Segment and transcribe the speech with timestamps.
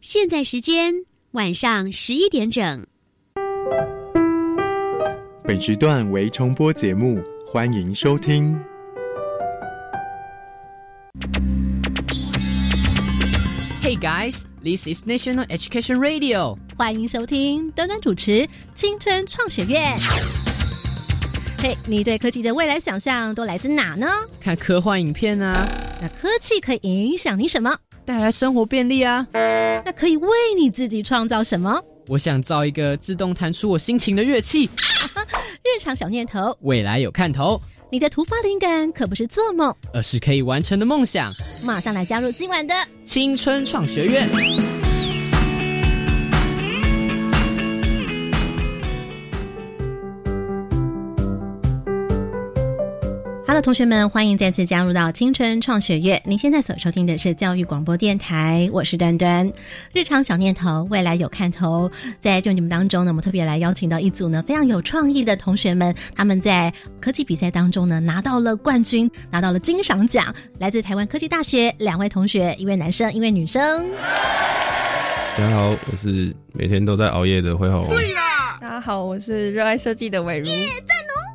[0.00, 0.92] 现在时间
[1.32, 2.86] 晚上十一点整。
[5.44, 8.54] 本时段为重播节目，欢迎收听。
[13.82, 16.58] Hey guys, this is National Education Radio。
[16.76, 18.30] 欢迎收听端端主持
[18.74, 19.96] 《青春创学院》。
[21.62, 24.06] 嘿，你对科技的未来想象都来自哪呢？
[24.40, 25.52] 看科幻影片啊。
[26.00, 27.76] 那科技可以影响你什么？
[28.06, 29.26] 带来生活便利啊。
[29.84, 30.28] 那可以为
[30.58, 31.78] 你自己创造什么？
[32.08, 34.70] 我想造一个自动弹出我心情的乐器。
[35.62, 37.60] 日常小念头，未来有看头。
[37.92, 41.30] 你的突发灵感可不是做梦，而是可以完成的梦想。
[41.66, 42.74] 马上来加入今晚的
[43.04, 44.26] 青春创学院。
[53.50, 56.22] Hello，同学们，欢迎再次加入到青春创学院。
[56.24, 59.52] 您现在所收听的是教育广播电台，我是端端。
[59.92, 61.90] 日常小念头，未来有看头。
[62.20, 70.32] 在就你们当中呢，我们特别来邀请到一组呢非常有创意的同学们，他们在科技比赛当中呢拿到了冠军，拿到了金赏奖。
[70.60, 73.84] 来自台湾科技大学两位同学，一位男生，一位女生。
[75.36, 77.88] 大家好，我是每天都在熬夜的辉宏。
[77.88, 80.48] 对啦，大家好，我是热爱设计的伟如。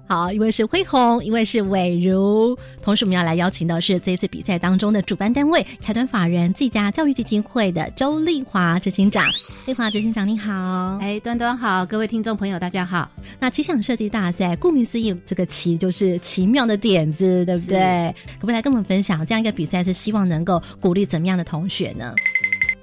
[0.07, 2.55] 好，一位是辉宏，一位是伟如。
[2.79, 9.25] 同时，我们要来邀请到是这次比赛当中的主办单位财团法人季家教育基金会的周丽华执行长。
[9.65, 10.99] 丽华执行长，你好。
[11.01, 13.09] 哎，端端好，各位听众朋友，大家好。
[13.39, 18.13] 那奇想设计大赛，顾名思义，这个奇就是奇妙的点子，对不对？
[18.35, 22.13] 可不可以来跟我们分享这样一个比赛是希望能够鼓励怎么样的同学呢？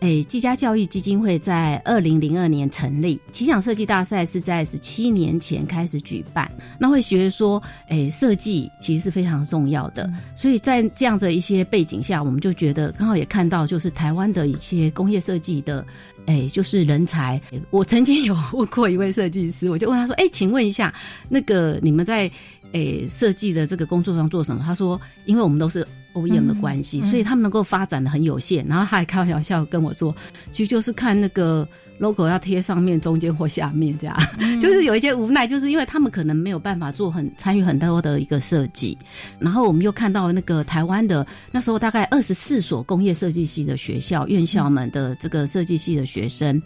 [0.03, 6.50] 哎，技家教育基金会在二零零二年成立，奇想设计大赛是在十七年前开始举办。
[6.77, 15.86] 那会学说，哎，设计其实是非常重要的，所以在这样的一些背景下，我们就觉得刚好也看到，就是台湾的一些工业设计的，
[16.27, 17.41] 哎，就是人才。
[17.70, 20.92] 我曾经有问过一位设计师，我就问他说，哎，请问一下，
[21.29, 22.29] 那个你们在
[22.73, 24.64] 诶设计的这个工作上做什么？
[24.67, 25.86] 他说，因为我们都是。
[26.14, 28.67] OEM 的关系，所以他们能够发展的很有限。
[28.67, 30.14] 然后他还开玩笑跟我说，
[30.50, 31.67] 其实就是看那个
[31.98, 34.17] logo 要贴上面、中间或下面这样，
[34.61, 38.96] 就是有一些无奈，就是因为他们可能没有办法做很参与很多的一个设计。
[39.39, 46.61] 然后我们又看到那个台湾的那时候大概二十四所工业设计系的学校院校们的这个设计系的学生，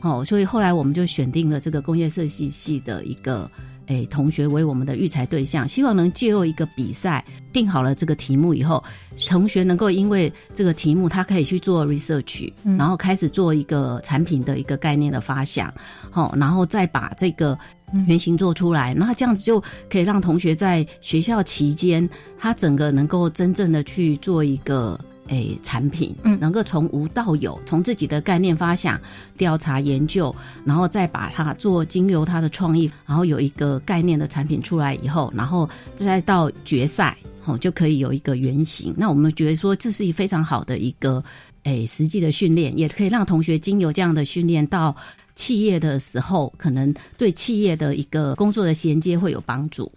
[0.00, 3.50] 哦，所以后来我们就选定了这个工业设计系的一个。
[3.86, 8.82] 诶，同学为我们的育才对象，希望能借由一个比赛定好了这个题目以后，
[9.28, 15.72] 同学能够因为这个题目，他可以去做 research，然后开始做一个产品的一个概念的发想，
[16.10, 17.58] 好，然后再把这个
[18.06, 22.08] 原型做出来，那这样子就可以让同学在学校期间，
[22.38, 24.98] 他整个能够真正的去做一个。
[25.28, 29.00] 诶，产品嗯，能够从无到有，从自己的概念发想、
[29.36, 38.94] 调查研究，然后再把它做经由它的创意，然后有一个概念的产品出来以后，然后再到决赛，哦，就可以有一个原型。
[38.96, 41.24] 那我们觉得说，这是一非常好的一个
[41.62, 44.94] 诶实际的训练，也可以让同学经由这样的训练到
[45.34, 49.90] 企业的时候，可能对企业的一个工作的衔接会有帮助。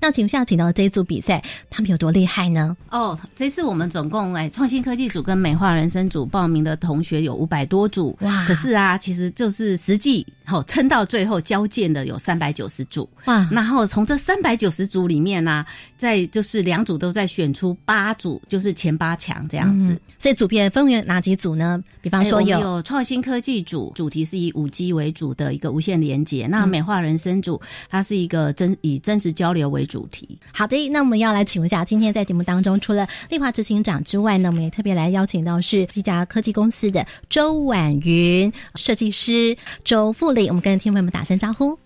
[0.00, 2.76] 那请问下，请到这一组比赛，他们有多厉害呢？
[2.90, 8.46] 哦，这次我们总共哎，创新科技组跟美化人生组报名的同学有五百多组哇！
[8.46, 13.48] 可是啊，其实就是实际哦，撑到最后交件的有三百九十组哇！
[13.52, 15.64] 然后从这三百九十组里面呢，
[15.98, 20.00] 在就是两组都在选出八组，就是前八强这样子。
[20.18, 21.82] 所以组别分为哪几组呢？
[22.02, 30.38] 比方说有创新科技组，主题是以五 G 为主的一个无线连接；那美化人生组，它是一个真以真实交流为主题。
[30.52, 41.78] 好的，那我们要来请问一下，今天在节目当中，除了丽华执行长之外呢，我们也特别来邀请到是这家科技公司的周婉云设计师周富丽，我们跟听众朋友们打声招呼。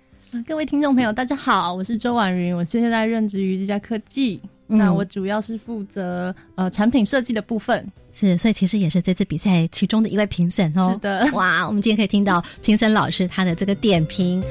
[0.47, 4.41] 各位听众朋友，大家好，我是周婉云，我现在任职于这家科技。
[4.67, 10.91] 那我主要是负责呃产品设计的部分，是，所以其实也是这次比赛其中的一位评审哦。
[10.93, 14.43] 是的，哇，我们今天可以听到评审老师他的这个点评。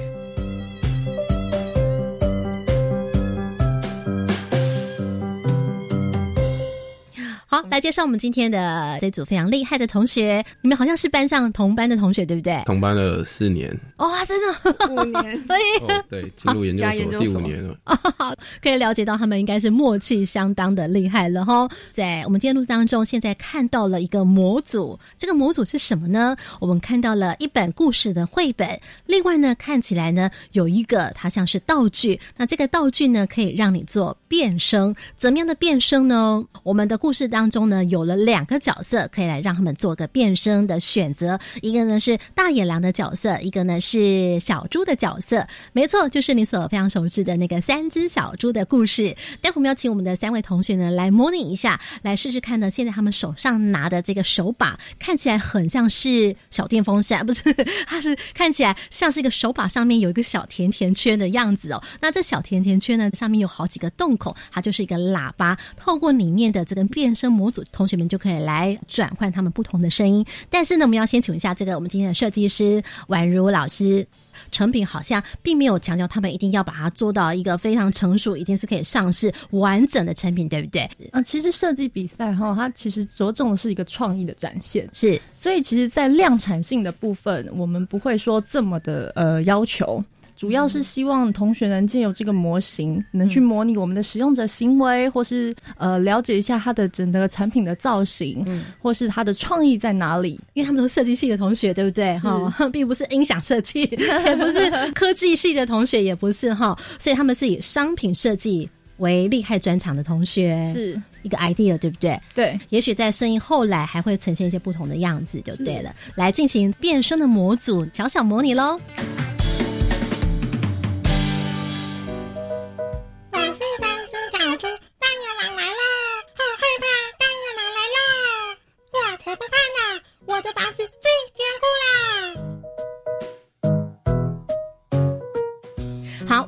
[7.54, 10.44] 好，来介绍我们今天的这组非常厉害的同学。
[10.62, 12.60] 你们好像是班上同班的同学，对不对？
[12.66, 13.72] 同班了四年。
[13.98, 17.78] 哇，真的五年， 所以对进入研究所 第五年了。
[18.18, 21.70] 好，可以了解到他们应该是默契相当的厉害了哈。
[21.92, 26.36] 在我们今天录当中，现在看到了一个模组，这个模组是什么呢？
[26.60, 28.68] 我们看到了一本故事的绘本，
[29.06, 32.20] 另外呢，看起来呢有一个它像是道具。
[32.36, 34.96] 那这个道具呢，可以让你做变声。
[35.16, 36.44] 怎么样的变声呢？
[36.64, 45.46] 我们的故事当当中呢，有了两个角色可以来让他们做个变声的选择，一个呢是大野狼的角色，一个呢是小猪的角色。
[45.74, 49.14] 没错，就是你所非常熟知的那个三只小猪的故事。
[49.42, 52.70] 待会我们要请我们的三位同学呢来模拟一下，来试试看呢。
[52.70, 57.54] 现在他们手上拿的这个手把看起来很像是小电风扇，不是？
[57.86, 61.84] 它是看起来像是一个手把上面有一个小甜甜圈的样子哦。
[62.00, 65.60] 那这小甜甜圈呢，上面有好几个洞孔，它就是一个喇叭。
[65.76, 70.26] 透过里面的这个变声模组，同学们就可以来转换他们不同的声音。
[70.50, 74.08] 但是呢，我们要先请问一下这个我们今天的设计师宛如老师。
[74.52, 80.90] 成品好像并没有强调他们一定要把它做到一个非常成熟，已经是可以上市完整的成品，对不对？
[81.12, 85.22] 啊，其实设计比赛哈，它其实着重的是一个创意的展现，是。
[85.36, 90.04] 所以其实，在量产性的部分，我们不会说这么的呃要求。
[90.36, 98.46] 主要是希望同学能借由这个模型，能去模拟我们的使用者行为，或是呃了解一下它的整个产品的造型，
[98.82, 100.40] 或是它的创意在哪里。
[100.54, 102.18] 因为他们都是设计系的同学，对不对？
[102.20, 103.82] 哈， 并不是音响设计，
[104.26, 112.20] 也不是科技系的同学，也不是哈，所以他们是以商品设计为厉害专长的同学，是一个 idea，对不对？
[112.34, 115.94] 对，也许在声音后来还会呈现一些不同的样子，就对了。
[116.16, 118.80] 来进行变声的模组小小模拟喽。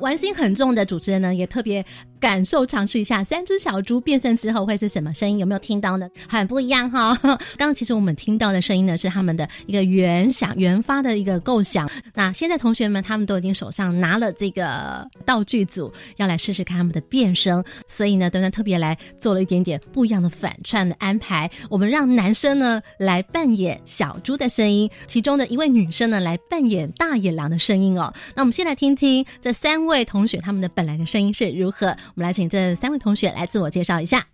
[0.06, 1.84] 玩心很重的主持人呢，也特别。
[2.18, 5.38] 感受尝试一下三只小猪变身之后会是什么声音？
[5.38, 6.08] 有没有听到呢？
[6.26, 7.14] 很不一样哈。
[7.22, 11.88] 刚刚其实我们听到的声音呢，是他们的一个原想、原发的一个构想。
[12.14, 17.62] 那现在同学们他们都已经手上拿了这个道具组，要来试试看他们的变声。
[17.86, 21.48] 所以呢，端端特别来做了一点点不一样的反串的安排。
[21.68, 28.12] 我们让男生呢来扮演小猪的声音，其中的一位女生呢来扮演大野狼的声音哦。
[28.34, 31.88] 那我们先来听听这三位同学他们的本来的声音是如何。
[31.88, 34.24] 我们来请这三位同学来自我介绍一下。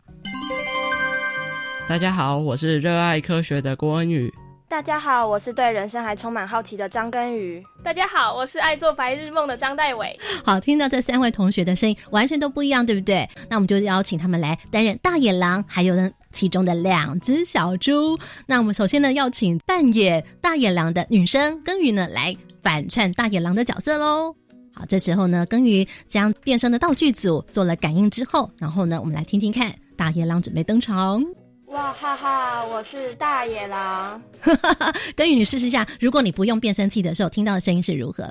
[1.88, 4.32] 大家好，我是热爱科学的郭恩宇。
[4.68, 7.62] 大家好，我是对人生还充满好奇的张根宇。
[7.84, 10.18] 大家好，我是爱做白日梦的张代伟。
[10.42, 13.28] 好，听到这三位同学的声音完全都不一样，对不对？
[13.50, 18.18] 那我们就邀请他们来担任大野狼，还有呢其中的两只小猪。
[18.46, 24.34] 那我们首先呢要请扮演大野狼的女生根宇呢来反串大野狼的角色喽。
[24.82, 31.24] 好，这时候呢，耕耘将变身的道具组做了感应之后，然后呢，我们来听听看，大野狼准备登场。
[31.66, 34.20] 哇哈哈，我是大野狼。
[35.14, 38.28] 耕耘，你试试一下，如果你不用变声器的时候，听到的声音是如何？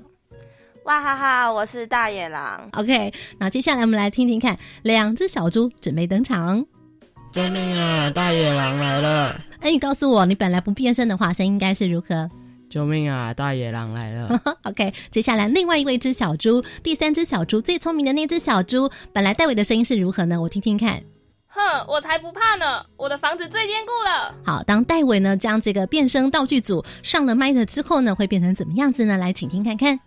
[0.83, 2.68] 哇哈哈，我是大野狼。
[2.74, 6.65] OK，那接下来我们来听听看，两只小猪准备登场。
[7.31, 8.09] 救命啊！
[8.09, 9.39] 大野狼来了。
[9.62, 12.30] 恩宇告诉我，你本来不变声的话，声音应该是如何？
[12.71, 13.33] 救命啊！
[13.33, 14.41] 大野狼来了。
[14.63, 20.41] OK，接下来另外一位只小猪，第三只小猪最聪明的那只小猪，本来戴维的声音是如何呢？
[20.41, 21.03] 我听听看。
[21.47, 22.85] 哼，我才不怕呢！
[22.95, 24.33] 我的房子最坚固了。
[24.45, 29.18] 好，当戴维呢将这个变声道具组上了麦的之后呢，会变成怎么样子呢？
[29.18, 30.00] 来，请听看看。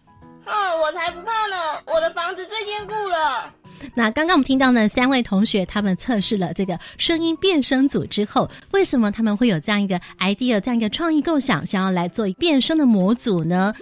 [0.47, 1.83] 哼，我才不怕呢！
[1.85, 3.53] 我的房子最坚固了。
[3.93, 13.75] 那刚刚我们听到呢，三位同学他们测试了这个声音变声组之后，为什么他们会有这样一个 idea，这样一个创意构想，想要来做变声的模组呢？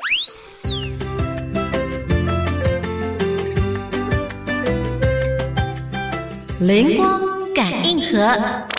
[6.61, 7.21] 灵光
[7.55, 8.72] 感应盒。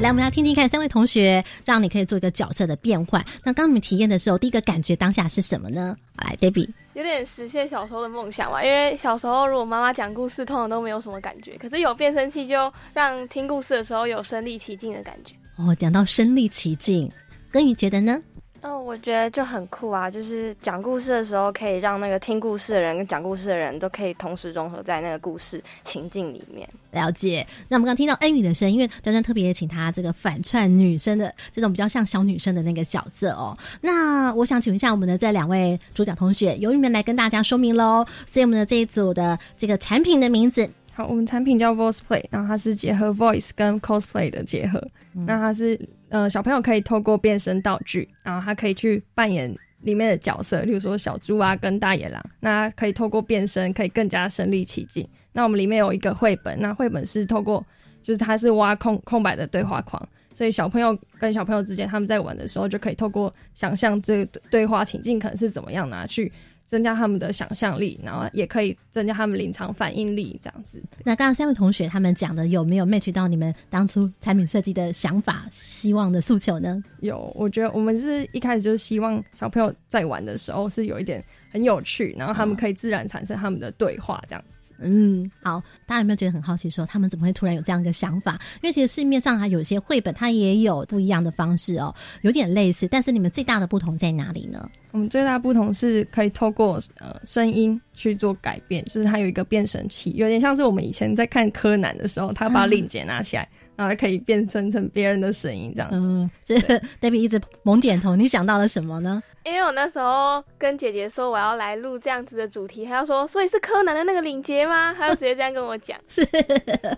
[0.00, 3.24] 来，我们来听听看，三位同学，这样你可以做一个角色的变换。
[3.42, 5.96] 那刚你们体验的时候，第一个感觉当下是什么呢？
[6.14, 8.62] 来，Debbie，有点实现小时候的梦想吧。
[8.62, 15.34] 因为小时候如果妈妈讲故事，通常都没有什么感觉，可是有变声器，就让听故事的时候有身临其境的感觉。
[15.56, 17.10] 哦，讲到身临其境，
[17.50, 18.16] 根宇觉得呢？
[18.60, 20.10] 嗯，我觉得就很酷啊！
[20.10, 26.68] 就是讲故事的时候，可以让那个听故事的人跟讲故事的人都可以同时融合在那个故事情境里面。
[26.90, 27.46] 了解。
[27.68, 33.56] 那我们刚听到恩宇的声音，因为端端特别请他这个反串女生的这种比较像小女生的那个角色哦。
[33.80, 38.04] 那我想请问一下我们的这两位主角同学，由你们来跟大家说明喽。
[38.26, 45.78] 所以我们的这一组的这个产品的名字，好，我们产品叫 Voice Play，然后它是结合 Voice 跟 Cosplay 的结合，那它是。
[46.10, 52.24] 呃，小朋友可以透过变身道具，然后他可以去扮演里面的角色，例如说小猪啊，跟大野狼。
[52.40, 55.06] 那可以透过变身，可以更加身临其境。
[55.32, 57.64] 那我们里面有一个绘本，那绘本是透过，
[58.02, 66.32] 就是它是挖空空白的对话框，所以小朋友跟小朋友之间他们在玩的时候，就可以透过想象这对话情境可能是怎么样拿去
[66.68, 70.80] 增加他们的想象力，然后也可以增加他们临场反应力，这样子。
[71.02, 76.80] 那刚刚三位同学他们讲的有没有 match 到你们当初产品设计的想法、希望的诉求呢？
[77.00, 84.44] 有，我觉得我们是一开始就是希望小朋友在玩的时候是有一点很有趣，然后他们可以自然产生他们的对话，这样。
[84.80, 88.38] 嗯，好，大家有没有觉得很好奇，说他们怎么会突然有这样一个想法？
[88.62, 94.70] 因为其实市面上还有些绘本，它也有不一样的方式哦，有点类似，但是你们最大的不同在哪里呢？
[94.92, 103.48] 我们最大不同是可以透过呃声音去做改变，就是它有一个变声器，有点像是我们以前在看柯南的时候，他把领结拿起来。
[103.76, 105.96] 然后可以变成成别人的声音，这样子。
[105.96, 106.56] 嗯，这
[107.00, 108.16] Debbie 一直猛点头。
[108.16, 109.22] 你想到了什么呢？
[109.48, 114.94] 因为我那时候跟姐姐说我要来录这样子的主题，她要说，所以是柯南的那个领结吗？
[114.94, 115.98] 她就直接这样跟我讲。
[116.08, 116.26] 是。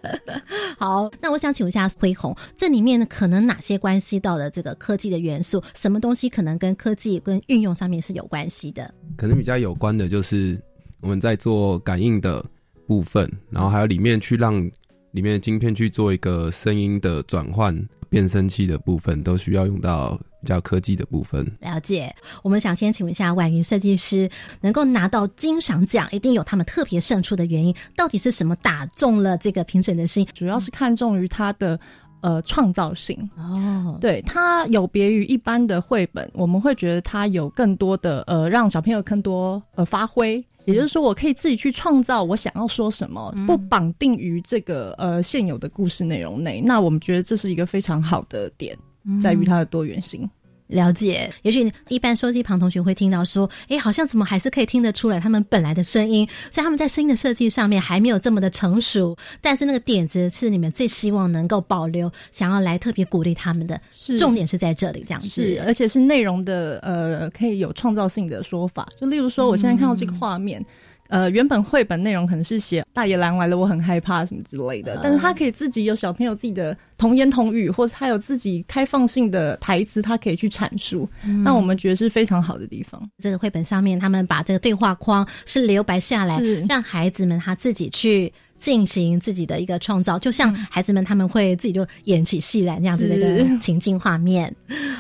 [0.78, 5.62] 好，那我想请问一下恢宏，这里面可能哪些关系到了这个科技的元素？
[5.75, 8.92] 什么东西可能跟科技跟运用上面是有关系的？
[9.16, 10.61] 可能比较有关的就是
[11.00, 12.45] 我们在做感应的
[12.87, 14.71] 部分，然后还有里面去让。
[15.12, 17.76] 里面的晶片去做一个声音的转换，
[18.09, 21.44] 变声器的部分都需要用到比较科技的部分。
[21.61, 24.28] 了解，我们想先请问一下婉云设计师，
[24.61, 30.26] 能够拿到金赏奖，一定有他们特别胜出的原因，到底是什么打中了这个评审的心？
[30.35, 31.78] 主要是看重于他的
[32.23, 40.44] 呃创造性哦，对，它有别于一般的绘本，我们会觉得它有更多的呃让小朋友更多呃发挥。
[40.66, 46.61] 也就是说，我可以自己去创造我想要说什么，不绑定于这个呃现有的故事内容内。
[46.61, 48.76] 那我们觉得这是一个非常好的点，
[49.23, 50.28] 在于它的多元性。
[50.66, 63.80] 了解，也许一般收机旁同学会听到说，哎，好像怎么还是可以听得出来他们本来的声音，所以他们在声音的设计上面还没有这么的成熟，但是那个点子是你们最希望能够保留，想要来特别鼓励他们的，
[64.16, 70.64] 重点是在这里这样子，是而且是内容的呃，可以有创造性的说法，就例如说，我现在看到这个画面。
[71.11, 81.09] 呃，原本绘本内容可能是写大野狼来了，我很害怕什么之类的，但是他可以自己有小朋友自己的童言童语，或者他有自己开放性的台词，他可以去阐述，
[81.45, 83.00] 那我们觉得是非常好的地方。
[83.19, 88.33] 这个绘本上面，他们把这个对话框是留白下来，让孩子们他自己去。
[88.61, 94.55] 进行自己的一个创造，就像孩子们他们会自己就演起戏来那样子的一个情境画面。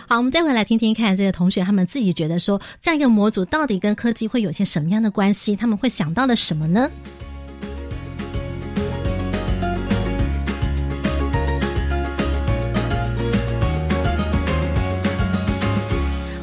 [0.08, 5.54] 好，我们待会来听听看这个同学他们自己觉得说，这样一个模组到底跟科技会有些什么样的关系？
[5.54, 6.90] 他们会想到了什么呢？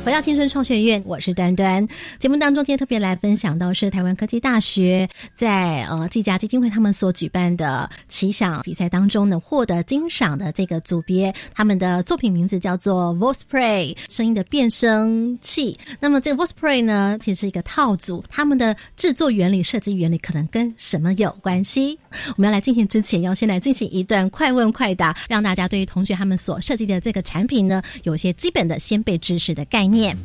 [0.07, 1.85] 回到青春创学院，我是端端。
[2.17, 15.77] 节目当中，今天特别来分享到是台湾科技大学在呃技嘉基金会他们所举办的奇想比赛当中呢，获得金赏的这个组别，他们的作品名字叫做 Voice Play，声音的变声器。
[15.99, 21.99] 那么这个 Voice Play 呢，其实是一个套组，他们的制作原理、设计原理可能跟什么有关系？
[22.35, 30.15] 我们要来进行之前，要先来进行一段快问快答，让大家对于同学他们所设计的这个产品呢，有一些基本的先辈知识的概念。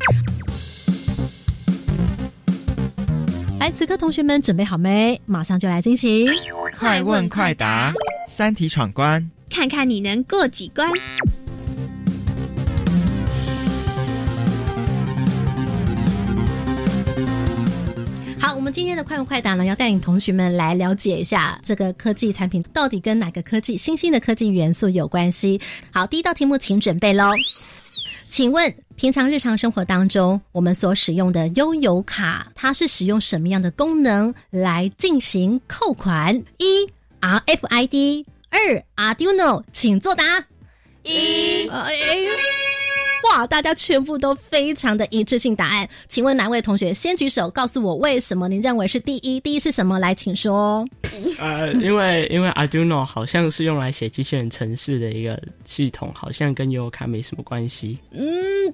[3.58, 5.20] 来，此刻同学们准备好没？
[5.24, 6.26] 马上就来进行
[6.78, 7.92] 快问快答，
[8.28, 10.90] 三题闯关，看看你能过几关。
[18.72, 25.60] 们今天的快问快答呢，要带领同学们来了解一下这个科技产品到底跟哪个科技新兴的科技元素有关系。
[25.90, 27.34] 好，第一道题目，请准备喽。
[28.30, 36.34] 请问，平常日常生活当中，我们所使用的悠游卡，它是使用什么样的功能来进行扣款？
[36.56, 40.24] 一 RFID，二 Arduino，请作答。
[41.02, 41.68] 一。
[43.24, 43.46] 哇！
[43.46, 49.38] 大家全部都非常的一致性答案，请问哪位同学先举手，告诉我为什么你认为是第一？
[49.40, 49.98] 第一是什么？
[49.98, 50.86] 来，请说。
[51.38, 57.98] 呃，因为因为 Arduino 好像是用来写机器人程式的一个系统，好像跟悠游卡没什么关系。
[58.10, 58.24] 嗯，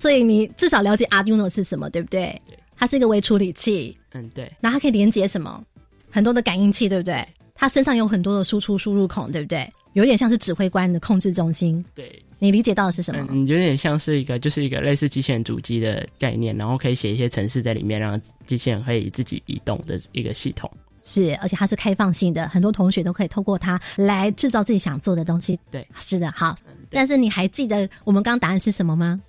[0.00, 2.40] 所以你至少了解 Arduino 是什么，对不对？
[2.76, 3.96] 它是一个微处理器。
[4.12, 4.50] 嗯，对。
[4.60, 5.62] 那它可以连接什么？
[6.10, 7.26] 很多的感应器，对不对？
[7.54, 9.70] 它身上有很多的输出输入孔，对不对？
[9.92, 11.84] 有点像是指挥官的控制中心。
[11.94, 12.10] 对。
[12.38, 13.26] 你理解到的是什么？
[13.30, 20.70] 嗯，有点像是一个，就是一个类似机器人主机的概念，然后可以写一些程式在里面，让机器人可以自己移动的一个系统。
[21.02, 25.58] 是，而且它是开放性的，很多同学都可以透过它来制造自己想做的东西。
[25.70, 26.54] 对，是的，好。
[26.90, 29.20] 但是你还记得我们刚刚答案是什么吗？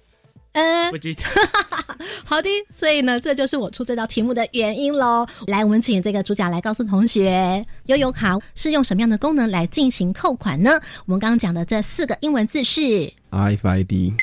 [0.59, 1.23] 呃，不记得。
[2.25, 5.25] 好的，所以呢，这就是我出这道题目的原因喽。
[5.47, 10.71] 来，我们请这个主角来告诉同学，悠游卡是用什么样的功能来进行扣款呢？
[11.05, 14.13] 我们刚刚讲的这四个英文字是 RFID。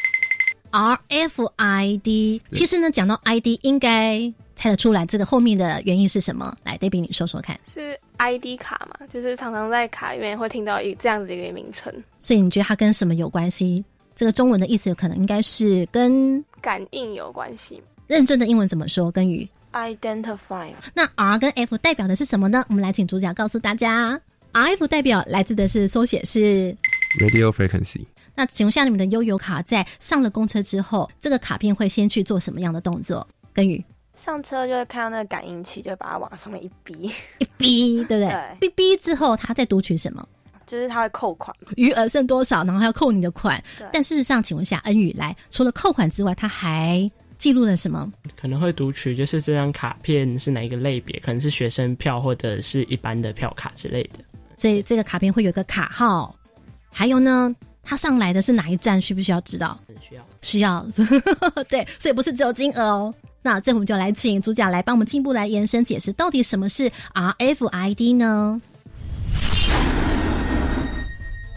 [0.71, 6.55] RFID，其实呢，讲到 ID，应该猜得出来这个后面的原因是什么？
[6.64, 7.59] 来，Debbie，你说说看。
[7.73, 9.07] 是 ID 卡嘛？
[9.12, 11.93] 就是常常在卡里面会听到一这样子的一个名称。
[12.21, 13.85] 所以你觉得它跟什么有关系？
[14.17, 17.81] 这个中文的意思有可能应该是跟感应有关系。
[18.09, 19.11] 认真的英文怎么说？
[19.13, 20.73] 跟语 identify。
[20.95, 22.65] 那 R 跟 F 代表的是什么呢？
[22.69, 24.19] 我们来请主角告诉大家。
[24.53, 26.75] RF 代表来自的是缩写是
[27.21, 28.07] radio frequency。
[28.35, 33.27] 那请问下，你们的悠游卡在上了公车之后，这个卡片会先去做什么样的动作？
[33.53, 33.85] 跟语
[34.17, 38.57] 上车就会看到那个感应器，就把它往上面一逼一逼，对不对？
[38.61, 40.27] 逼逼之后，它再读取什么？
[40.67, 43.63] 就是他会扣款，余额剩多少，然后还要扣你的款。
[43.93, 47.09] 但事实上，请问一下恩宇，来除了扣款之外，他还
[47.39, 48.11] 记录了什么？
[48.41, 54.19] 可能会读取，就是这张卡片是哪一个类别，可能是学生票或者是一般的票卡之类的。
[54.57, 56.35] 所以这个卡片会有一个卡号，
[56.93, 59.79] 还有呢，他上来的是哪一站，需不需要知道？
[60.01, 60.87] 需要，需要。
[61.69, 63.15] 对，所以不是只有金额哦。
[63.43, 68.61] 那这我们就来请主角来帮我们进一步来延伸解释，到底什么是 RFID 呢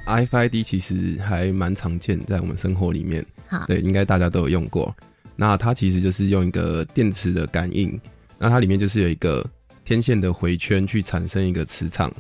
[0.09, 4.93] ？RFID 其实还蛮常见在我们生活里面，好，对，应该大家都有用过。
[5.35, 7.97] 那它其实就是用一个电池的感应，
[8.39, 9.47] 那它里面就是有一个
[9.85, 12.11] 天线的回圈去产生一个磁场。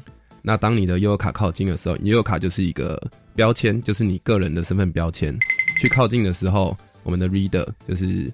[0.41, 3.01] 那当你的悠游卡靠近的时候，悠游卡就是一个
[3.35, 5.37] 标签，就是你个人的身份标签。
[5.79, 8.31] 去靠近的时候，我们的 reader 就是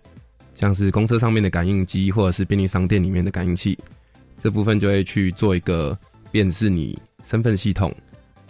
[0.54, 3.78] 像是公车上面的感应机，或者是便利商店里面的感应器，
[4.44, 5.98] 这部分就会去做一个
[6.32, 7.92] 辨识你身份系统。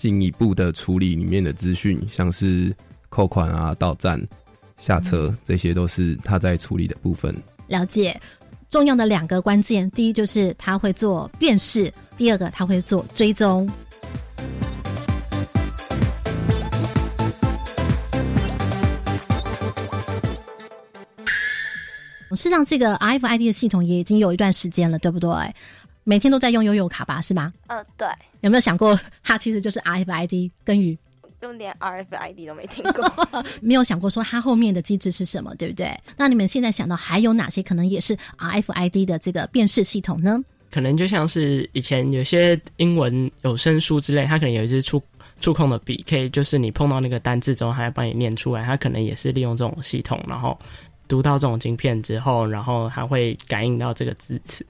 [0.06, 2.72] 进一步的处理里面的资讯，像是
[3.10, 4.22] 扣款啊、到站、
[4.78, 7.36] 下车，这些都是他在处理的部分。
[7.66, 8.16] 了解，
[8.70, 13.68] 重要的两个关键，第一就是他会做辨识，第二个他会做追踪。
[22.30, 25.32] 事实上，这个 RFID 的系统也已经有一段时间了，对不对？
[26.06, 27.52] 每天都在用悠游卡吧，是吗？
[27.68, 28.08] 嗯，对。
[28.42, 30.98] 有没有想过， 它其实就是 RFID 跟与？
[31.41, 33.28] 用连 RFID 都没听过，
[33.62, 35.96] 没有想过说它后面的机制是什么，对不对？
[36.15, 40.39] 那你们现在想到还有哪些可能也是 RFID 的这个辨识系统呢？
[40.72, 45.02] 可能就像是以前有些英文有声书之类，它可能有一支触
[45.39, 48.63] 触控的笔，可以就是你碰到那个单字之后，它要帮你念出来。
[48.63, 50.58] 它可能也是利用这种系统，然后
[51.08, 54.65] 读到这种晶片之后，然后它会感应到这个字词。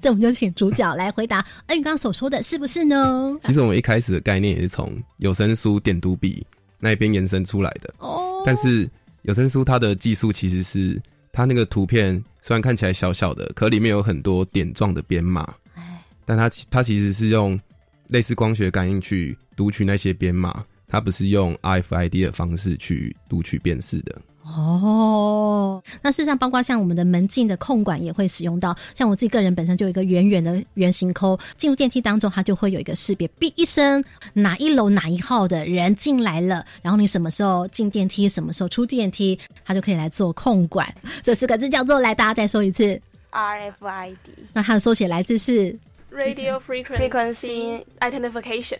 [0.00, 1.44] 这我们就请主角来回答。
[1.66, 3.36] 哎，你刚刚所说的是不是呢？
[3.42, 6.46] 其实我们一开始的概念也是从有声书点读笔
[6.78, 7.92] 那边延伸出来的。
[7.98, 8.42] 哦。
[8.46, 8.88] 但是
[9.22, 11.00] 有声书它的技术其实是
[11.32, 15.42] 它那个图片虽然看起来小小的，可里面有很多点状的编码。
[15.74, 16.02] 哎。
[16.24, 17.58] 但它它其实是用
[18.06, 24.20] 类似光学感应去读取那些编码，它不是用 RFID 的方式去读取辨识的。
[24.58, 28.76] 哦，那事实上，包括像我们的门禁的控管也会使用到。
[28.94, 40.92] 像我自己个人本身就有一个圆圆的圆形扣，进入电梯当中，它就会有一个识别，哔一声，哪一楼哪一号的人进来了，然后你什么时候进电梯，什么时候出电梯，它就可以来做控管。
[41.22, 44.16] 这四个字叫做，来，大家再说一次，RFID。
[44.52, 45.78] 那它的缩写来自是
[46.12, 48.78] Radio Frequency Identification。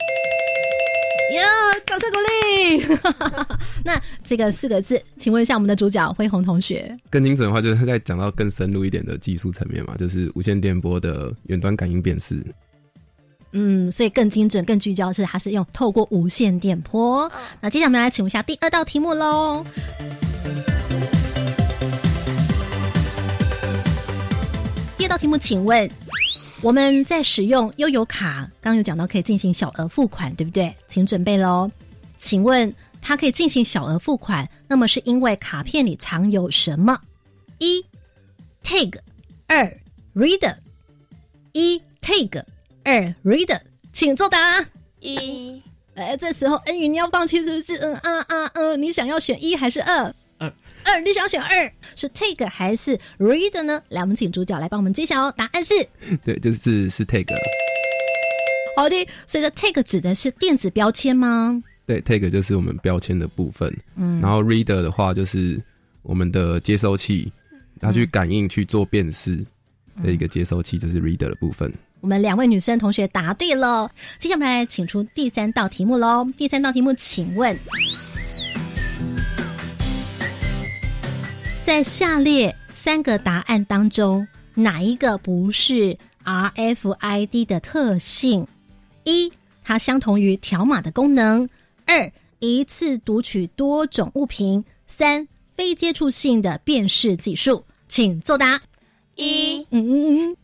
[1.31, 1.43] 哟，
[1.85, 2.99] 掌声鼓励！
[3.85, 6.97] 那这个四个字，请问一下我们的主角辉宏同学。
[7.11, 12.43] 更精准的话，就是在讲到更深入一点的技术层面嘛，就是无线电波的远端感应辨识。
[13.53, 17.31] 嗯，所以更精准、更聚焦是，它是用透过无线电波。
[17.61, 19.65] 那接下来我们来请问一下第二道题目喽。
[24.97, 25.89] 第二道题目，请问。
[26.61, 30.75] 我们在使用悠游卡，刚刚有讲到可以进行小额付款，对不对？
[30.89, 31.71] 请准备喽。
[32.19, 37.01] 请问它可以进行小额付款，那么是因为卡片里藏有什么？
[37.59, 37.81] 一
[38.65, 38.99] tag，
[39.47, 39.65] 二
[40.17, 40.57] reader，
[41.53, 42.43] 一 tag，
[42.83, 43.61] 二 reader，
[43.93, 44.61] 请作答。
[44.99, 45.63] 一，
[45.95, 47.77] 哎，这时候恩宇你要放弃是不是？
[47.77, 50.13] 嗯啊啊嗯，你想要选一还是二？
[50.89, 53.83] 二，你想选二是 take 还是 read 呢？
[53.89, 55.75] 来，我们请主角来帮我们揭晓，答案是，
[56.25, 57.35] 对，就是是 take。
[58.77, 61.63] 好的，所以这 take 指的是电子标签吗？
[61.85, 63.75] 对，take 就是我们标签的部分。
[63.97, 65.61] 嗯，然后 reader 的话就是
[66.03, 67.33] 我们的接收器，
[67.81, 69.37] 它去感应去做辨识
[70.03, 71.73] 的一个接收器，就是 reader 的部分。
[72.01, 76.25] 我们两位女生同学答对了，接下来请出第三道题目喽。
[76.37, 77.59] 第三道题目，请问。
[81.69, 88.49] 在下列三个答案当中，哪一个不是 RFID 的特性？
[89.05, 89.31] 一，
[89.63, 91.47] 它相同于条码的功能；
[91.85, 97.63] 二，一次读取多种物品；三，非接触性的辨识技术。
[97.87, 98.59] 请作答。
[99.17, 99.59] 一。
[99.69, 100.37] 嗯嗯嗯。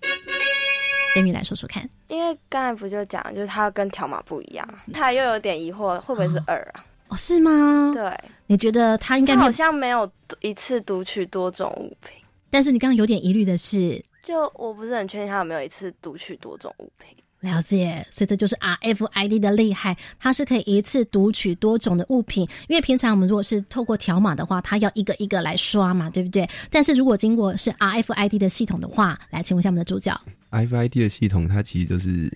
[1.14, 6.84] 给你来说说看，因为刚才不就讲，就是它跟条码不一样，他又有点疑惑，会不会是二啊？
[6.84, 6.84] 哦，
[7.16, 7.92] 是吗？
[7.94, 8.02] 对，
[8.46, 17.16] 你觉得他应该好像没有一次读取多种物品，但是你刚刚有点疑虑的是，就我不是很确定他有没有一次读取多种物品。
[17.40, 22.48] 了解，所以这就是 RFID 的厉害，它是可以一次读取多种的物品。
[22.68, 26.48] 因为平常我们如果是透过条码的话，它要一个一个来刷嘛，对不对？
[26.70, 30.18] 但是如果经过是 RFID 的系统的话，来请问一下我们的主角
[30.52, 32.32] ，RFID 的系统它其实就是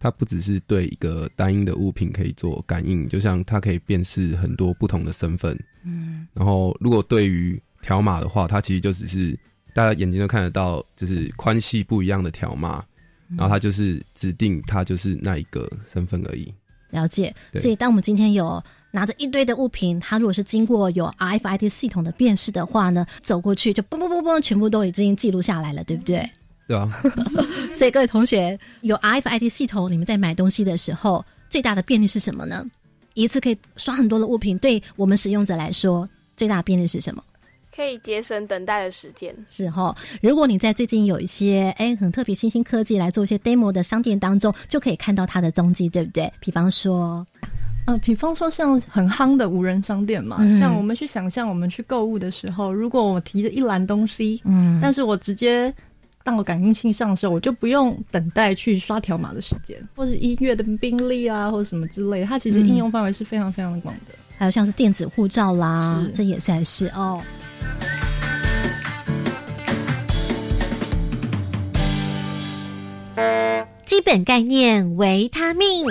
[0.00, 5.58] 它不只是对一个单一的物品可以做感应，就像它可以辨识很多不同的身份。
[5.84, 9.38] 嗯，然后如果对于条码的话，它其实就只是
[9.74, 12.84] 大家眼睛都看得到，就是宽细不一样的条码。
[13.36, 16.50] 然后它就是指定它就是那一个身份而已。
[16.88, 17.34] 了解。
[17.56, 26.26] 所以当我们今天有拿着一堆的物品，它如果是经过有 RFID 系统的辨识的话呢，走过去就嘣嘣嘣嘣，全部都已经记录下来了，对不对？
[26.68, 26.88] 对啊。
[27.74, 32.64] 所以各位同学，有 RFID 系统，你们在买东西的时候，最大的便利是什么呢？
[33.14, 37.20] 一次可以刷很多的物品，对我们使用者来说，最大的便利是什么？
[37.74, 39.96] 可以节省等待的时间，是哈。
[40.20, 46.32] 如果你在最近有一些哎很特别新兴科技来做一些 demo 的商店当中，就可以看到它的踪迹，对不对？
[46.40, 47.24] 比方说，
[47.86, 55.72] 呃，比方说像很夯的无人商店嘛，像我们去想象我们去购物的时候，如果我提着一篮东西，嗯，但是我直接
[56.36, 64.14] 到感应器上时候，我就不用等待去刷条码的时间，或是音乐的宾利啊，或者什么之类，它其实应用范围是非常非常的广的。
[64.36, 67.20] 还有像是电子护照啦，这也算是哦。
[73.84, 75.84] 基本概念：维他命。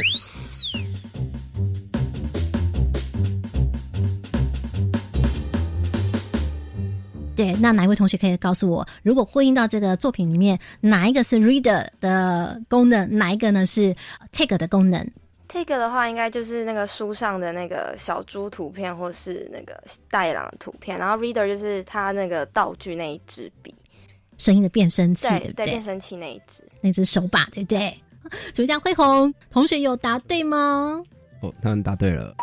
[7.37, 13.95] 对，那哪一位同学可以告诉我，如果呼应到这个作品里面，哪一个是 reader 的功能，哪一个呢是
[14.31, 15.07] take 的功能
[15.47, 23.73] ？take 的话，应该就是那个书上的那个小猪图片，或是那个大野狼的图片，然后 reader 就是他那个道具那一支笔。
[24.39, 25.65] 声音的变声器，对对？
[25.65, 27.95] 变声器那一只，那只手把，对不对？
[28.53, 31.01] 主讲辉宏同学有答对吗？
[31.41, 32.35] 哦，他们答对了，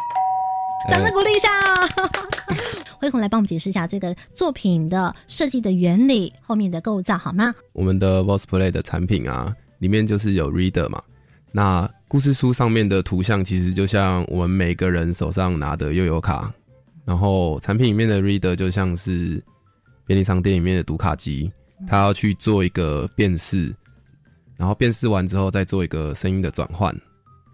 [0.91, 1.49] 掌声鼓励一下。
[2.99, 7.55] 辉宏来帮我们解释一下这个作品的设计的原理，后面的构造好吗？
[7.73, 11.03] 我们的 VOSPLAY 的产品啊，里面就是有 Reader 嘛。
[11.53, 16.53] 那故事书上面的图像其实就像我们每个人手上拿的悠游卡，
[17.05, 19.43] 然后产品里面的 Reader 就像是。
[20.07, 21.51] 便利商店里面的读卡机，
[21.89, 23.75] 它要去做一个辨识，
[24.55, 26.95] 然后辨识完之后再做一个声音的转换，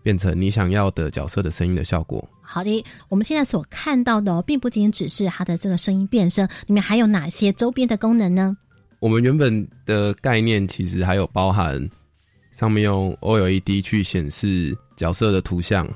[0.02, 2.26] 变成你想要的角色的声音的效果。
[2.42, 8.56] 好的，我们现在所看到的，并不仅仅只是它的这个声音变声，里面还有哪些周边的功能呢？
[8.98, 11.88] 我们原本的概念其实还有包含
[12.52, 15.88] 上面用 OLED 去显示角色的图像。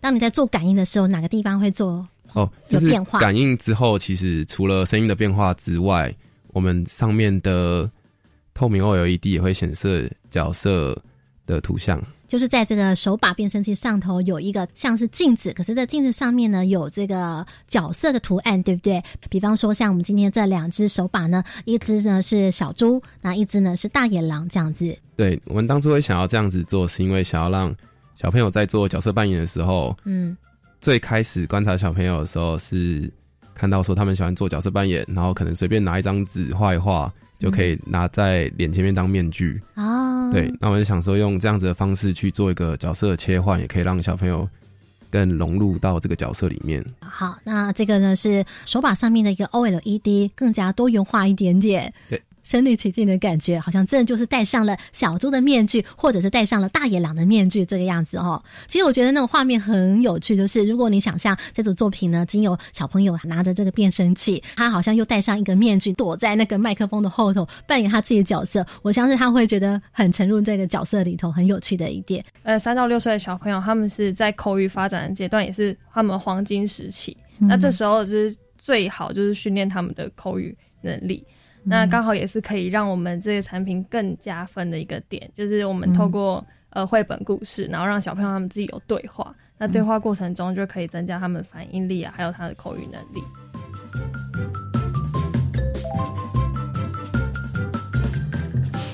[0.00, 2.06] 当你在做感应的时候，哪个地方会做？
[2.34, 6.14] 哦，就是感应之后，其实除了声音的变化之外，
[6.48, 7.90] 我们上面的
[8.52, 11.00] 透明 OLED 也会显示角色
[11.46, 12.00] 的图像。
[12.34, 19.00] 就是在这个手把变声器上头有一个像是镜子，可是在镜子上面呢有这个角色的图案，对不对？
[19.30, 24.98] 比方说像我们今天这两只手把呢，一只呢是小猪，那一只呢是大野狼，这样子。
[25.14, 27.72] 对我们当初会想要这样子做，是因为想要让
[28.16, 30.36] 小朋友在做角色扮演的时候，嗯。
[30.80, 33.08] 最开始观察小朋友的时候，是
[33.54, 39.62] 看到说他们喜欢做角色扮演，然后可能随便拿一张纸画一画，就可以拿在脸前面当面具。
[39.76, 44.48] 哦，对，那我就想说用这样子的方式去做一个角色切换，也可以让小朋友
[45.10, 46.84] 更融入到这个角色里面。
[47.00, 51.92] 好，那这个呢是手把上面的一个 OLED，更加多元化一点点。
[52.08, 52.20] 对。
[52.44, 58.40] 身临其境的感觉，好像真的就是戴上了小猪的面具，或者是戴上了大野狼的面具这个样子哦。
[58.68, 72.24] 其实我觉得那种画面很有趣，就是如果你想象这组作品呢，仅有小朋友拿着这个变声器，他好像又戴上一个面具，躲在那个麦克风的后头扮演他自己的角色，我相信他会觉得很沉入这个角色里头，很有趣的一点。
[72.42, 77.16] 呃，三到六岁的小朋友，他们是在口语发展的阶段，也是他们黄金时期。
[77.38, 81.24] 那这时候就是最好就是训练他们的口语能力。
[81.64, 93.22] 那刚好也是可以让我们这些产品更加分的一个点，就是我们透过呃绘本故事，然后让小朋友他们自己有对话，那对话过程中就可以增加他们反应力啊，还有他的口语能力。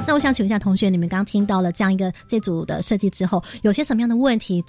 [0.07, 4.65] 那我想请问一下同学，你们刚刚听到了这样一个这组的设计之后，有些什么样的问题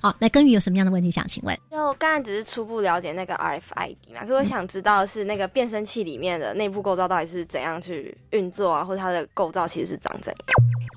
[0.00, 1.56] 好，那根宇有什么样的问题想请问？
[1.70, 10.38] 就刚才只是初步了解那个 RFID 嘛，可是我想知道是那个变声器里面的内部构造到底是怎样去运作啊，或者它的构造其实是长怎样？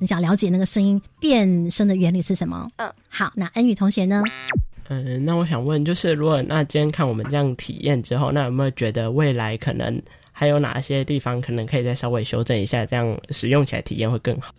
[0.01, 2.69] 你想了解那个声音变声的原理是什么？
[2.77, 4.21] 嗯，好，那恩宇同学呢？
[4.89, 14.53] 嗯，那我想问，就是如果那今天看我们这样体验之后，那有没有觉得未来可能还有哪些地方可能可以再稍微修正一下，这样使用起来体验会更好？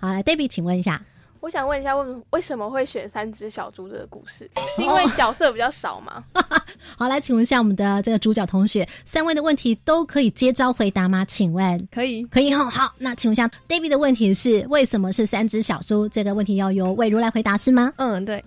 [0.00, 1.02] 好，来，David，请问一下，
[1.40, 4.50] 我想问一下，为为什么会选三只小猪这个故事？
[4.78, 6.24] 因为角色比较少吗？
[6.96, 11.24] 好，来，请问一下我们的这个主角同学，三位的问题都可以接招回答吗？
[11.24, 12.68] 请问可以，可以哈。
[12.68, 16.08] 好，那请问一下，David 的问题是为什么是三只小猪？
[16.08, 17.92] 这个问题要由魏如来回答是吗？
[17.96, 18.42] 嗯，对。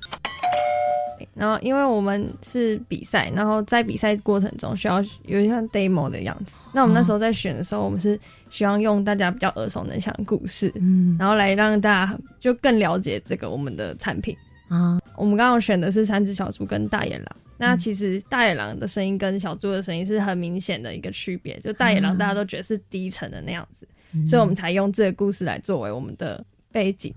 [1.35, 6.53] 然后，因为我们是比赛，然后在比赛过程中需要有一像 demo 的样子。
[6.73, 8.19] 那我们那时候在选的时候，我们是
[8.51, 14.37] 希望用大家比较耳熟能详的故事，嗯，然后来让大家就更了解这个我们的产品
[14.67, 14.99] 啊。
[15.15, 17.27] 我们刚刚选的是三只小猪跟大野狼。
[17.57, 21.59] 那其实大野狼的声音跟小猪的声音是很明显的一个区别。
[21.59, 23.87] 就大野狼大家都觉得是低沉的那样子，
[24.27, 27.13] 所以我们才用这个故事来作为我们的背景。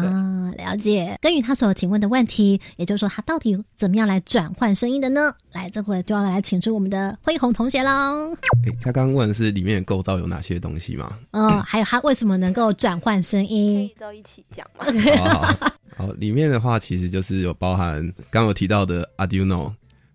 [0.00, 1.16] 啊，了解。
[1.20, 5.32] 根据他所请问的问题，也就是说，他到底怎么样来转换声音的呢？
[5.52, 8.34] 来，这会就要来请出我们的辉宏同学喽。
[8.82, 11.12] 他刚刚问的是里面的构造有哪些东西吗？
[11.30, 13.88] 嗯， 还有他为什么能够转换声音？
[13.98, 14.84] 都一起讲吗？
[15.96, 19.70] 好，里面的话其实就是有包含刚有提到的 Arduino，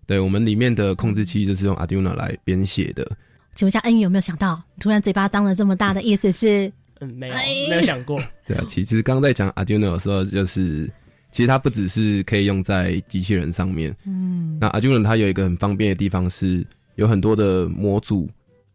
[0.06, 3.10] 对我们里面的控制器就是用 Arduino 来编写的。
[3.54, 6.70] 请问一下，恩宇有没有想到，突然嘴巴张了这么大的意思是？
[7.00, 7.34] 嗯，没有，
[7.68, 8.20] 没有想过。
[8.46, 10.90] 对啊，其实刚在讲 Arduino 的时候，就是
[11.32, 13.96] 其实它不只是可以用在机器人上面。
[14.04, 18.28] 嗯，那 Arduino 它有一个很方便的地方是，有很多的模组，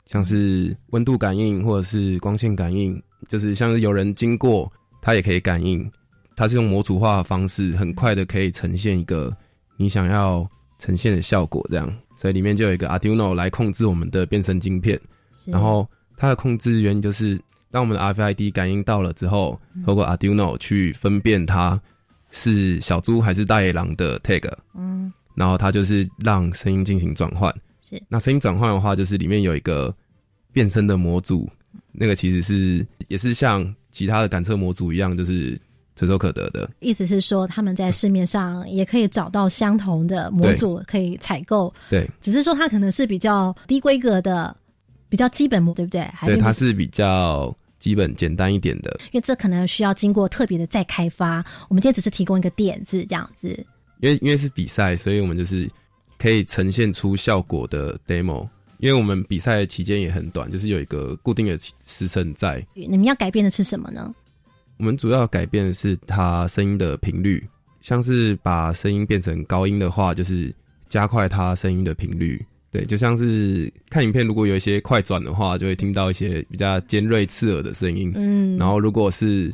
[0.05, 5.87] 像是温度感应或者是光线感应，就是像是有人经过，它也可以感应。
[6.35, 9.35] 它是用模组化的方式，很快的可以呈现一个
[9.77, 10.45] 你想要
[10.79, 11.95] 呈现的效果，这样。
[12.17, 14.99] 所以里面就有一个 Arduino 来控制我们的变身晶片，
[15.45, 17.39] 然后它的控制原因就是。
[17.75, 21.77] 当我们的 RFID 感应到了之后，透过 Arduino 去分辨它
[22.31, 27.53] 是小猪还是大野狼的 tag，嗯，然后它就是让声音进行转换。
[27.81, 29.93] 是，那声音转换的话，就是里面有一个
[30.53, 31.49] 变声的模组，
[31.91, 35.59] 那个其实是也是像其他的感测模组一样，就是
[35.97, 36.69] 随手可得的。
[36.79, 41.73] 意思是说，他们在市面上也可以找到相同的模组可以采购。
[41.89, 44.55] 对，只是说它可能是比较低规格的，
[45.09, 46.09] 比较基本模，对不对？
[46.25, 47.53] 对，它是比较。
[47.85, 51.45] 基本简单一点的，因为这可能需要经过特别的再开发。
[51.69, 53.49] 我们今天只是提供一个点子，这样子。
[53.99, 55.69] 因为因为是比赛，所以我们就是
[56.17, 58.49] 可以呈现出效果的 demo。
[58.79, 62.65] 因为我们比赛期间也很短，就是有一个固定的时辰在。
[62.73, 64.11] 你们要改变的是什么呢？
[64.77, 67.47] 我们主要改变的是它声音的频率，
[67.81, 70.51] 像是把声音变成高音的话，就是
[70.89, 72.43] 加快它声音的频率。
[72.75, 78.11] 对，就像是看影片，如果有一些快转的话，就会听到一些比较尖锐刺耳的声音。
[78.15, 79.53] 嗯，然后如果是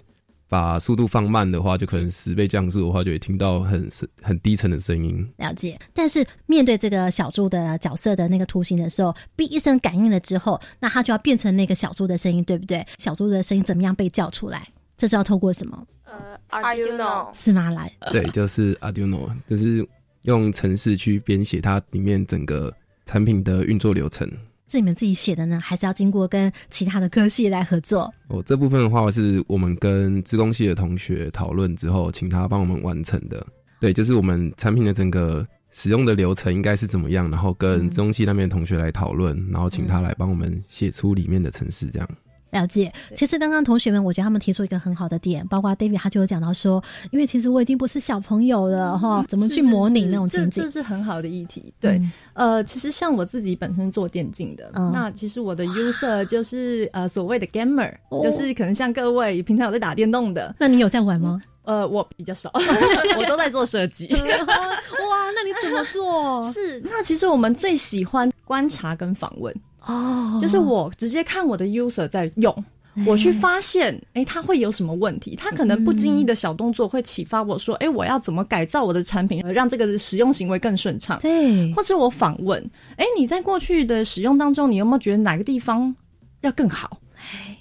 [0.49, 3.87] 把速度放慢的话，就可能十倍降速的话，就会听到很
[4.23, 5.23] 很低沉的声音。
[5.37, 5.77] 了解。
[5.93, 12.83] 但是面对这个小猪的角色的那个图形的时候，哔一声感应了之后，那它就要变成那个小猪的声音，对不对？
[12.97, 14.67] 小猪的声音怎么样被叫出来？
[14.97, 15.87] 这是要透过什么？
[16.05, 17.69] 呃，Arduino 是吗？
[17.69, 19.87] 来，对，就是 Arduino，就是
[20.23, 22.73] 用程式去编写它里面整个。
[23.11, 24.25] 产品的运作流程
[24.69, 28.09] 是你们自己写的呢，还是要经过跟其他的科系来合作？
[28.29, 33.45] 哦，这部分的话是我们跟资工系的同学讨论之后，请他帮我们完成的。
[33.81, 42.07] 对，就是我们产品的整个使用的流程应该是怎么样，然后跟资工系那边的同学来讨论，然后请他来帮我们写出里面的程式，这样。
[42.51, 50.63] 了解，其实刚刚同学们，我觉得他们提出一个很好的点，包括 David 他就有讲到说，因为其实我已经不是小朋友了哈，怎么去模拟那种情景？
[50.63, 51.73] 这是很好的议题。
[51.79, 52.01] 对，
[52.33, 61.41] 呃，其实像我自己本身做电竞的，那其实我的 user 就是呃所谓的 gamer，就是可能像各位平常有在打电动的，那你有在玩吗？
[61.63, 62.51] 呃，我比较少，
[63.17, 64.07] 我都在做设计。
[64.11, 66.51] 哇，那你怎么做？
[66.51, 69.53] 是，那其实我们最喜欢观察跟访问。
[69.85, 72.65] 哦，就是我直接看我的 user 在用，
[73.05, 75.35] 我去发现，哎，他会有什么问题？
[75.35, 81.19] 他可能不经意的小动作会启发我说，哎，我要怎么改造我的产品，让这个使用行为更顺畅？
[81.19, 82.63] 对，或者我访问，
[82.97, 85.95] 哎，你在过去的使用当中，你有没有觉得哪个地方
[86.41, 86.99] 要更好？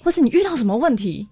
[0.03, 1.27] 或是你遇到什么问题？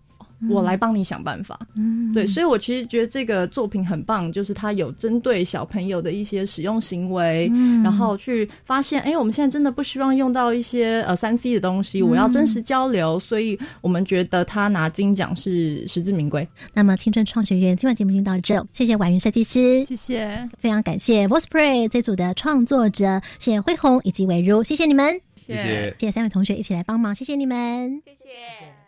[0.49, 1.59] 我来帮你想办法。
[1.75, 16.47] 嗯，对，所以我其实觉得这个作品很棒，就是它有针对小朋友的一些使用行为，嗯然后去发现，哎，我们现在真的不希望用到一些呃三 C 的东西，我要真实交流，所以我们觉得他拿金奖是实至名归。
[16.73, 28.01] 那么青春创学院今晚节目就到这，谢谢婉云设计师，谢谢，非常感谢 Voiceplay 这组的创作者，谢谢辉宏以及伟如，谢谢你们，谢谢谢谢三位同学一起来帮忙，谢谢你们。
[28.05, 28.69] 谢谢。